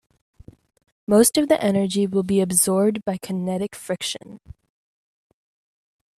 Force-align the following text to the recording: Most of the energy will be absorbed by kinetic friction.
Most 1.05 1.37
of 1.37 1.47
the 1.47 1.63
energy 1.63 2.07
will 2.07 2.23
be 2.23 2.41
absorbed 2.41 3.05
by 3.05 3.17
kinetic 3.19 3.75
friction. 3.75 4.39